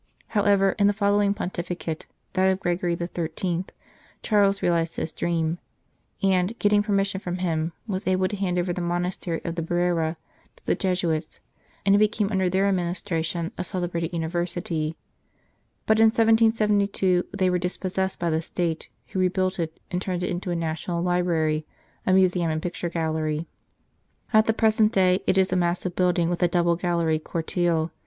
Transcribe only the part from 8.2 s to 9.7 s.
to hand over the monastery of the